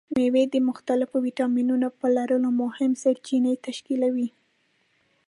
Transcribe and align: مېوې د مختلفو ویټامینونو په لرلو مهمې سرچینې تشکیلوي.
مېوې 0.15 0.43
د 0.53 0.55
مختلفو 0.69 1.15
ویټامینونو 1.25 1.87
په 1.99 2.07
لرلو 2.15 2.49
مهمې 2.61 2.97
سرچینې 3.03 3.53
تشکیلوي. 3.67 4.27